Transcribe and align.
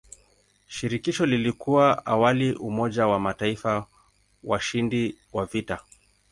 Shirikisho 0.67 1.25
lilikuwa 1.25 2.05
awali 2.05 2.53
umoja 2.53 3.07
wa 3.07 3.19
mataifa 3.19 3.85
washindi 4.43 5.15
wa 5.33 5.45
vita. 5.45 5.79